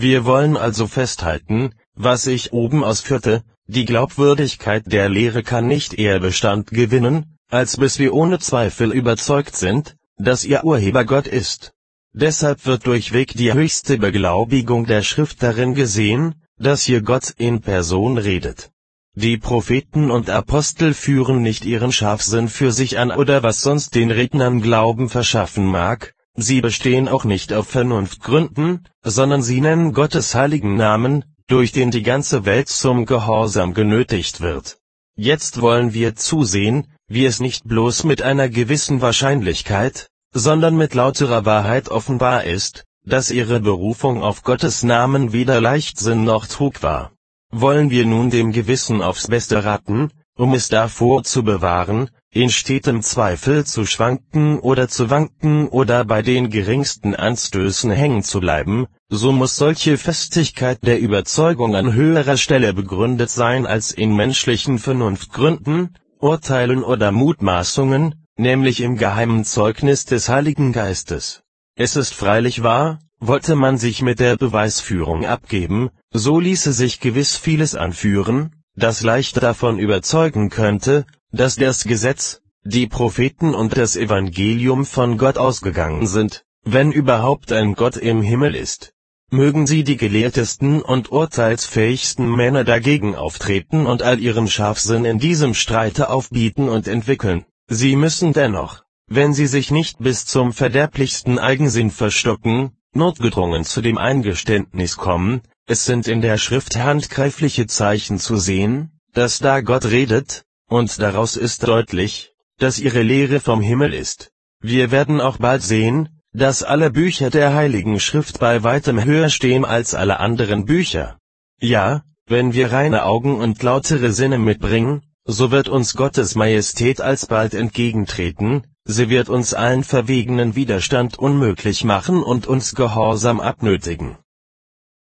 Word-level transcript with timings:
Wir 0.00 0.24
wollen 0.24 0.56
also 0.56 0.86
festhalten, 0.86 1.74
was 1.96 2.28
ich 2.28 2.52
oben 2.52 2.84
ausführte, 2.84 3.42
die 3.66 3.84
Glaubwürdigkeit 3.84 4.84
der 4.86 5.08
Lehre 5.08 5.42
kann 5.42 5.66
nicht 5.66 5.92
eher 5.92 6.20
Bestand 6.20 6.70
gewinnen, 6.70 7.36
als 7.50 7.76
bis 7.76 7.98
wir 7.98 8.14
ohne 8.14 8.38
Zweifel 8.38 8.92
überzeugt 8.92 9.56
sind, 9.56 9.96
dass 10.16 10.44
ihr 10.44 10.62
Urheber 10.62 11.04
Gott 11.04 11.26
ist. 11.26 11.72
Deshalb 12.12 12.64
wird 12.64 12.86
durchweg 12.86 13.32
die 13.34 13.52
höchste 13.52 13.98
Beglaubigung 13.98 14.86
der 14.86 15.02
Schrift 15.02 15.42
darin 15.42 15.74
gesehen, 15.74 16.36
dass 16.56 16.84
hier 16.84 17.02
Gott 17.02 17.34
in 17.36 17.60
Person 17.60 18.18
redet. 18.18 18.70
Die 19.16 19.36
Propheten 19.36 20.12
und 20.12 20.30
Apostel 20.30 20.94
führen 20.94 21.42
nicht 21.42 21.64
ihren 21.64 21.90
Scharfsinn 21.90 22.46
für 22.46 22.70
sich 22.70 23.00
an 23.00 23.10
oder 23.10 23.42
was 23.42 23.62
sonst 23.62 23.96
den 23.96 24.12
Rednern 24.12 24.62
Glauben 24.62 25.08
verschaffen 25.08 25.66
mag, 25.66 26.14
sie 26.38 26.60
bestehen 26.60 27.08
auch 27.08 27.24
nicht 27.24 27.52
auf 27.52 27.68
Vernunftgründen, 27.68 28.86
sondern 29.02 29.42
sie 29.42 29.60
nennen 29.60 29.92
Gottes 29.92 30.34
heiligen 30.34 30.76
Namen, 30.76 31.24
durch 31.48 31.72
den 31.72 31.90
die 31.90 32.02
ganze 32.02 32.44
Welt 32.44 32.68
zum 32.68 33.06
Gehorsam 33.06 33.74
genötigt 33.74 34.40
wird. 34.40 34.78
Jetzt 35.16 35.60
wollen 35.60 35.94
wir 35.94 36.14
zusehen, 36.14 36.86
wie 37.08 37.26
es 37.26 37.40
nicht 37.40 37.66
bloß 37.66 38.04
mit 38.04 38.22
einer 38.22 38.48
gewissen 38.48 39.00
Wahrscheinlichkeit, 39.00 40.08
sondern 40.32 40.76
mit 40.76 40.94
lauterer 40.94 41.44
Wahrheit 41.44 41.88
offenbar 41.88 42.44
ist, 42.44 42.84
dass 43.04 43.30
ihre 43.30 43.60
Berufung 43.60 44.22
auf 44.22 44.42
Gottes 44.42 44.82
Namen 44.82 45.32
weder 45.32 45.60
Leichtsinn 45.60 46.22
noch 46.22 46.46
Trug 46.46 46.82
war. 46.82 47.12
Wollen 47.50 47.90
wir 47.90 48.04
nun 48.04 48.30
dem 48.30 48.52
Gewissen 48.52 49.00
aufs 49.02 49.26
Beste 49.26 49.64
raten, 49.64 50.12
um 50.38 50.54
es 50.54 50.68
davor 50.68 51.24
zu 51.24 51.42
bewahren, 51.42 52.10
in 52.30 52.48
stetem 52.48 53.02
Zweifel 53.02 53.66
zu 53.66 53.84
schwanken 53.84 54.60
oder 54.60 54.88
zu 54.88 55.10
wanken 55.10 55.66
oder 55.66 56.04
bei 56.04 56.22
den 56.22 56.48
geringsten 56.48 57.16
Anstößen 57.16 57.90
hängen 57.90 58.22
zu 58.22 58.38
bleiben, 58.38 58.86
so 59.08 59.32
muss 59.32 59.56
solche 59.56 59.98
Festigkeit 59.98 60.78
der 60.82 61.00
Überzeugung 61.00 61.74
an 61.74 61.92
höherer 61.92 62.36
Stelle 62.36 62.72
begründet 62.72 63.30
sein 63.30 63.66
als 63.66 63.90
in 63.90 64.14
menschlichen 64.14 64.78
Vernunftgründen, 64.78 65.96
Urteilen 66.20 66.84
oder 66.84 67.10
Mutmaßungen, 67.10 68.14
nämlich 68.36 68.80
im 68.80 68.96
geheimen 68.96 69.44
Zeugnis 69.44 70.04
des 70.04 70.28
Heiligen 70.28 70.72
Geistes. 70.72 71.42
Es 71.74 71.96
ist 71.96 72.14
freilich 72.14 72.62
wahr, 72.62 73.00
wollte 73.18 73.56
man 73.56 73.76
sich 73.76 74.02
mit 74.02 74.20
der 74.20 74.36
Beweisführung 74.36 75.26
abgeben, 75.26 75.90
so 76.12 76.38
ließe 76.38 76.72
sich 76.72 77.00
gewiss 77.00 77.34
vieles 77.34 77.74
anführen, 77.74 78.52
das 78.78 79.02
leicht 79.02 79.42
davon 79.42 79.78
überzeugen 79.78 80.50
könnte, 80.50 81.04
dass 81.32 81.56
das 81.56 81.84
Gesetz, 81.84 82.40
die 82.62 82.86
Propheten 82.86 83.54
und 83.54 83.76
das 83.76 83.96
Evangelium 83.96 84.86
von 84.86 85.18
Gott 85.18 85.36
ausgegangen 85.36 86.06
sind, 86.06 86.44
wenn 86.64 86.92
überhaupt 86.92 87.50
ein 87.52 87.74
Gott 87.74 87.96
im 87.96 88.22
Himmel 88.22 88.54
ist. 88.54 88.92
Mögen 89.30 89.66
sie 89.66 89.84
die 89.84 89.96
gelehrtesten 89.96 90.80
und 90.80 91.12
urteilsfähigsten 91.12 92.30
Männer 92.30 92.64
dagegen 92.64 93.14
auftreten 93.14 93.86
und 93.86 94.02
all 94.02 94.20
ihren 94.20 94.48
Scharfsinn 94.48 95.04
in 95.04 95.18
diesem 95.18 95.54
Streite 95.54 96.08
aufbieten 96.08 96.68
und 96.68 96.88
entwickeln, 96.88 97.44
sie 97.66 97.96
müssen 97.96 98.32
dennoch, 98.32 98.84
wenn 99.06 99.34
sie 99.34 99.46
sich 99.46 99.70
nicht 99.70 99.98
bis 99.98 100.24
zum 100.24 100.52
verderblichsten 100.52 101.38
Eigensinn 101.38 101.90
verstocken, 101.90 102.72
notgedrungen 102.94 103.64
zu 103.64 103.82
dem 103.82 103.98
Eingeständnis 103.98 104.96
kommen, 104.96 105.42
es 105.70 105.84
sind 105.84 106.08
in 106.08 106.22
der 106.22 106.38
Schrift 106.38 106.76
handgreifliche 106.76 107.66
Zeichen 107.66 108.18
zu 108.18 108.36
sehen, 108.36 108.90
dass 109.12 109.38
da 109.38 109.60
Gott 109.60 109.84
redet, 109.84 110.44
und 110.66 110.98
daraus 110.98 111.36
ist 111.36 111.68
deutlich, 111.68 112.32
dass 112.56 112.78
ihre 112.78 113.02
Lehre 113.02 113.38
vom 113.38 113.60
Himmel 113.60 113.92
ist. 113.92 114.30
Wir 114.60 114.90
werden 114.90 115.20
auch 115.20 115.36
bald 115.36 115.62
sehen, 115.62 116.08
dass 116.32 116.62
alle 116.62 116.90
Bücher 116.90 117.28
der 117.28 117.52
Heiligen 117.52 118.00
Schrift 118.00 118.40
bei 118.40 118.62
weitem 118.62 119.04
höher 119.04 119.28
stehen 119.28 119.66
als 119.66 119.94
alle 119.94 120.20
anderen 120.20 120.64
Bücher. 120.64 121.18
Ja, 121.60 122.02
wenn 122.26 122.54
wir 122.54 122.72
reine 122.72 123.04
Augen 123.04 123.38
und 123.38 123.62
lautere 123.62 124.12
Sinne 124.12 124.38
mitbringen, 124.38 125.02
so 125.26 125.50
wird 125.50 125.68
uns 125.68 125.94
Gottes 125.94 126.34
Majestät 126.34 127.02
alsbald 127.02 127.52
entgegentreten, 127.52 128.62
sie 128.84 129.10
wird 129.10 129.28
uns 129.28 129.52
allen 129.52 129.84
verwegenen 129.84 130.54
Widerstand 130.54 131.18
unmöglich 131.18 131.84
machen 131.84 132.22
und 132.22 132.46
uns 132.46 132.74
Gehorsam 132.74 133.38
abnötigen. 133.38 134.16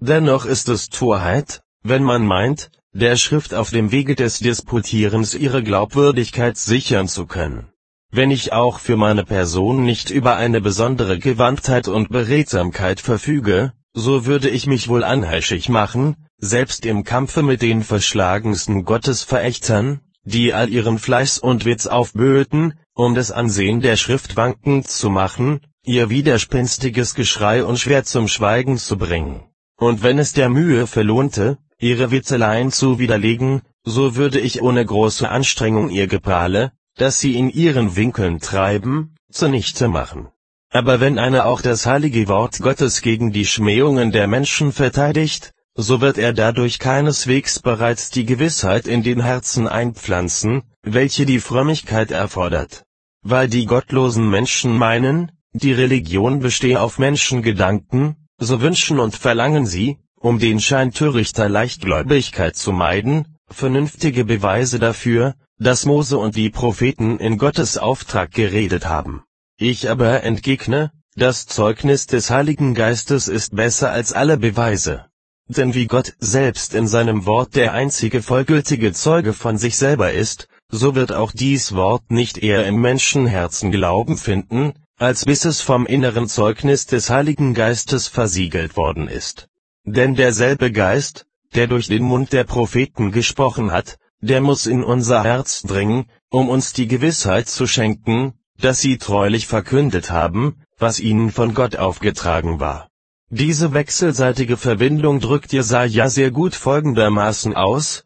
Dennoch 0.00 0.44
ist 0.44 0.68
es 0.68 0.90
Torheit, 0.90 1.60
wenn 1.82 2.04
man 2.04 2.24
meint, 2.24 2.70
der 2.92 3.16
Schrift 3.16 3.52
auf 3.52 3.70
dem 3.70 3.90
Wege 3.90 4.14
des 4.14 4.38
Disputierens 4.38 5.34
ihre 5.34 5.62
Glaubwürdigkeit 5.62 6.56
sichern 6.56 7.08
zu 7.08 7.26
können. 7.26 7.72
Wenn 8.10 8.30
ich 8.30 8.52
auch 8.52 8.78
für 8.78 8.96
meine 8.96 9.24
Person 9.24 9.82
nicht 9.82 10.10
über 10.10 10.36
eine 10.36 10.60
besondere 10.60 11.18
Gewandtheit 11.18 11.88
und 11.88 12.10
Beredsamkeit 12.10 13.00
verfüge, 13.00 13.72
so 13.92 14.24
würde 14.24 14.48
ich 14.48 14.68
mich 14.68 14.88
wohl 14.88 15.02
anheischig 15.02 15.68
machen, 15.68 16.16
selbst 16.38 16.86
im 16.86 17.02
Kampfe 17.02 17.42
mit 17.42 17.60
den 17.60 17.82
verschlagensten 17.82 18.84
Gottesverächtern, 18.84 20.00
die 20.22 20.54
all 20.54 20.68
ihren 20.68 21.00
Fleiß 21.00 21.38
und 21.38 21.64
Witz 21.64 21.88
aufböten, 21.88 22.74
um 22.94 23.16
das 23.16 23.32
Ansehen 23.32 23.80
der 23.80 23.96
Schrift 23.96 24.36
wankend 24.36 24.86
zu 24.88 25.10
machen, 25.10 25.60
ihr 25.84 26.08
widerspenstiges 26.08 27.16
Geschrei 27.16 27.64
und 27.64 27.80
schwer 27.80 28.04
zum 28.04 28.28
Schweigen 28.28 28.78
zu 28.78 28.96
bringen. 28.96 29.47
Und 29.78 30.02
wenn 30.02 30.18
es 30.18 30.32
der 30.32 30.48
Mühe 30.48 30.88
verlohnte, 30.88 31.56
ihre 31.78 32.10
Witzeleien 32.10 32.72
zu 32.72 32.98
widerlegen, 32.98 33.62
so 33.84 34.16
würde 34.16 34.40
ich 34.40 34.60
ohne 34.60 34.84
große 34.84 35.28
Anstrengung 35.28 35.88
ihr 35.88 36.08
Geprahle, 36.08 36.72
das 36.96 37.20
sie 37.20 37.36
in 37.36 37.48
ihren 37.48 37.94
Winkeln 37.94 38.40
treiben, 38.40 39.14
zunichte 39.30 39.86
machen. 39.86 40.28
Aber 40.70 41.00
wenn 41.00 41.20
einer 41.20 41.46
auch 41.46 41.62
das 41.62 41.86
heilige 41.86 42.26
Wort 42.26 42.58
Gottes 42.58 43.02
gegen 43.02 43.32
die 43.32 43.46
Schmähungen 43.46 44.10
der 44.10 44.26
Menschen 44.26 44.72
verteidigt, 44.72 45.52
so 45.76 46.00
wird 46.00 46.18
er 46.18 46.32
dadurch 46.32 46.80
keineswegs 46.80 47.60
bereits 47.60 48.10
die 48.10 48.26
Gewissheit 48.26 48.88
in 48.88 49.04
den 49.04 49.20
Herzen 49.22 49.68
einpflanzen, 49.68 50.62
welche 50.82 51.24
die 51.24 51.38
Frömmigkeit 51.38 52.10
erfordert. 52.10 52.82
Weil 53.22 53.48
die 53.48 53.64
gottlosen 53.64 54.28
Menschen 54.28 54.76
meinen, 54.76 55.30
die 55.52 55.72
Religion 55.72 56.40
bestehe 56.40 56.80
auf 56.80 56.98
Menschengedanken, 56.98 58.16
so 58.38 58.60
wünschen 58.60 59.00
und 59.00 59.16
verlangen 59.16 59.66
sie, 59.66 59.98
um 60.16 60.38
den 60.38 60.60
Schein 60.60 60.92
törichter 60.92 61.48
Leichtgläubigkeit 61.48 62.56
zu 62.56 62.72
meiden, 62.72 63.36
vernünftige 63.48 64.24
Beweise 64.24 64.78
dafür, 64.78 65.34
dass 65.58 65.86
Mose 65.86 66.18
und 66.18 66.36
die 66.36 66.50
Propheten 66.50 67.18
in 67.18 67.38
Gottes 67.38 67.78
Auftrag 67.78 68.32
geredet 68.32 68.86
haben. 68.86 69.22
Ich 69.56 69.90
aber 69.90 70.22
entgegne, 70.22 70.92
das 71.16 71.46
Zeugnis 71.46 72.06
des 72.06 72.30
Heiligen 72.30 72.74
Geistes 72.74 73.26
ist 73.26 73.56
besser 73.56 73.90
als 73.90 74.12
alle 74.12 74.36
Beweise. 74.36 75.06
Denn 75.48 75.74
wie 75.74 75.86
Gott 75.86 76.14
selbst 76.20 76.74
in 76.74 76.86
seinem 76.86 77.26
Wort 77.26 77.56
der 77.56 77.72
einzige 77.72 78.22
vollgültige 78.22 78.92
Zeuge 78.92 79.32
von 79.32 79.58
sich 79.58 79.76
selber 79.76 80.12
ist, 80.12 80.46
so 80.70 80.94
wird 80.94 81.10
auch 81.10 81.32
dies 81.32 81.74
Wort 81.74 82.10
nicht 82.10 82.38
eher 82.38 82.66
im 82.66 82.80
Menschenherzen 82.80 83.72
Glauben 83.72 84.16
finden, 84.16 84.74
als 84.98 85.24
bis 85.24 85.44
es 85.44 85.60
vom 85.60 85.86
inneren 85.86 86.28
Zeugnis 86.28 86.86
des 86.86 87.08
Heiligen 87.08 87.54
Geistes 87.54 88.08
versiegelt 88.08 88.76
worden 88.76 89.06
ist. 89.08 89.48
Denn 89.84 90.16
derselbe 90.16 90.72
Geist, 90.72 91.26
der 91.54 91.68
durch 91.68 91.86
den 91.86 92.02
Mund 92.02 92.32
der 92.32 92.44
Propheten 92.44 93.12
gesprochen 93.12 93.70
hat, 93.70 93.98
der 94.20 94.40
muss 94.40 94.66
in 94.66 94.82
unser 94.82 95.22
Herz 95.22 95.62
dringen, 95.62 96.06
um 96.30 96.48
uns 96.48 96.72
die 96.72 96.88
Gewissheit 96.88 97.48
zu 97.48 97.66
schenken, 97.68 98.34
dass 98.60 98.80
sie 98.80 98.98
treulich 98.98 99.46
verkündet 99.46 100.10
haben, 100.10 100.56
was 100.78 100.98
ihnen 100.98 101.30
von 101.30 101.54
Gott 101.54 101.76
aufgetragen 101.76 102.58
war. 102.58 102.88
Diese 103.30 103.72
wechselseitige 103.74 104.56
Verbindung 104.56 105.20
drückt 105.20 105.52
Jesaja 105.52 106.08
sehr 106.08 106.32
gut 106.32 106.54
folgendermaßen 106.54 107.54
aus, 107.54 108.04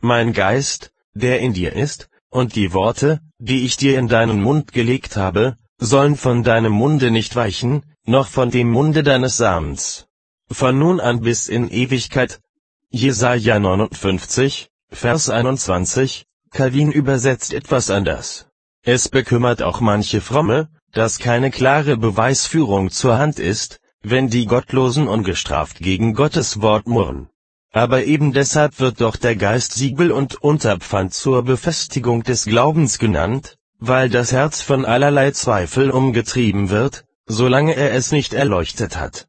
Mein 0.00 0.34
Geist, 0.34 0.92
der 1.14 1.40
in 1.40 1.54
dir 1.54 1.72
ist, 1.72 2.10
und 2.28 2.54
die 2.56 2.74
Worte, 2.74 3.20
die 3.38 3.64
ich 3.64 3.78
dir 3.78 3.98
in 3.98 4.08
deinen 4.08 4.42
Mund 4.42 4.72
gelegt 4.72 5.16
habe, 5.16 5.56
sollen 5.78 6.16
von 6.16 6.42
deinem 6.42 6.72
Munde 6.72 7.10
nicht 7.10 7.36
weichen, 7.36 7.82
noch 8.06 8.28
von 8.28 8.50
dem 8.50 8.70
Munde 8.70 9.02
deines 9.02 9.36
Samens. 9.36 10.06
Von 10.50 10.78
nun 10.78 11.00
an 11.00 11.20
bis 11.20 11.48
in 11.48 11.70
Ewigkeit. 11.70 12.40
Jesaja 12.90 13.58
59, 13.58 14.68
Vers 14.90 15.28
21, 15.28 16.26
Calvin 16.50 16.92
übersetzt 16.92 17.52
etwas 17.52 17.90
anders. 17.90 18.46
Es 18.82 19.08
bekümmert 19.08 19.62
auch 19.62 19.80
manche 19.80 20.20
Fromme, 20.20 20.68
dass 20.92 21.18
keine 21.18 21.50
klare 21.50 21.96
Beweisführung 21.96 22.90
zur 22.90 23.18
Hand 23.18 23.38
ist, 23.38 23.80
wenn 24.02 24.28
die 24.28 24.46
Gottlosen 24.46 25.08
ungestraft 25.08 25.78
gegen 25.78 26.14
Gottes 26.14 26.60
Wort 26.60 26.86
murren. 26.86 27.28
Aber 27.72 28.04
eben 28.04 28.32
deshalb 28.32 28.78
wird 28.78 29.00
doch 29.00 29.16
der 29.16 29.34
Geist 29.34 29.72
Siegel 29.72 30.12
und 30.12 30.36
Unterpfand 30.40 31.12
zur 31.12 31.42
Befestigung 31.42 32.22
des 32.22 32.44
Glaubens 32.44 33.00
genannt, 33.00 33.56
weil 33.86 34.08
das 34.08 34.32
Herz 34.32 34.62
von 34.62 34.84
allerlei 34.86 35.30
Zweifel 35.32 35.90
umgetrieben 35.90 36.70
wird, 36.70 37.04
solange 37.26 37.74
er 37.74 37.92
es 37.92 38.12
nicht 38.12 38.32
erleuchtet 38.32 38.96
hat. 38.96 39.26